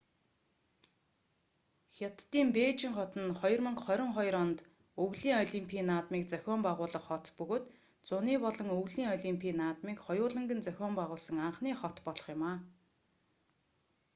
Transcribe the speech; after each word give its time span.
хятадын 1.95 2.47
бээжин 2.55 2.93
хот 2.97 3.11
нь 3.21 3.29
2022 3.39 4.41
онд 4.43 4.57
өвлийн 5.03 5.37
олимпийн 5.45 5.87
наадмыг 5.91 6.23
зохион 6.31 6.59
байгуулах 6.67 7.03
хот 7.09 7.25
бөгөөд 7.37 7.65
зуны 8.07 8.33
болон 8.45 8.67
өвлийн 8.79 9.09
олимпийн 9.15 9.57
наадмыг 9.61 9.97
хоёуланг 10.05 10.49
нь 10.57 10.65
зохион 10.67 10.93
байгуулсан 10.97 11.37
анхны 11.47 11.69
хот 11.81 11.97
болох 12.05 12.27
юм 12.35 12.41